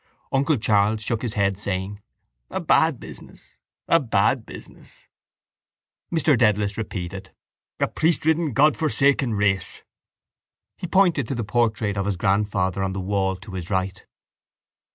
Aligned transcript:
Uncle 0.31 0.57
Charles 0.57 1.03
shook 1.03 1.21
his 1.21 1.35
head, 1.35 1.59
saying: 1.59 2.01
—A 2.49 2.59
bad 2.59 2.99
business! 2.99 3.57
A 3.87 3.99
bad 3.99 4.47
business! 4.47 5.07
Mr 6.11 6.35
Dedalus 6.35 6.75
repeated: 6.75 7.29
—A 7.79 7.87
priestridden 7.87 8.53
Godforsaken 8.53 9.35
race! 9.35 9.83
He 10.75 10.87
pointed 10.87 11.27
to 11.27 11.35
the 11.35 11.43
portrait 11.43 11.97
of 11.97 12.07
his 12.07 12.17
grandfather 12.17 12.81
on 12.81 12.93
the 12.93 12.99
wall 12.99 13.35
to 13.35 13.51
his 13.53 13.69
right. 13.69 14.07